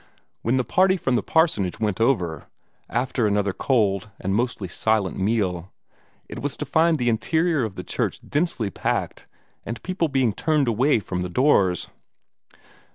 When 0.41 0.57
the 0.57 0.63
party 0.63 0.97
from 0.97 1.13
the 1.15 1.21
parsonage 1.21 1.79
went 1.79 2.01
over 2.01 2.47
after 2.89 3.27
another 3.27 3.53
cold 3.53 4.09
and 4.19 4.33
mostly 4.33 4.67
silent 4.67 5.15
meal 5.19 5.71
it 6.27 6.39
was 6.41 6.57
to 6.57 6.65
find 6.65 6.97
the 6.97 7.07
interior 7.07 7.63
of 7.63 7.75
the 7.75 7.83
church 7.83 8.19
densely 8.27 8.71
packed, 8.71 9.27
and 9.63 9.79
people 9.83 10.07
being 10.07 10.33
turned 10.33 10.67
away 10.67 10.99
from 11.01 11.21
the 11.21 11.29
doors. 11.29 11.89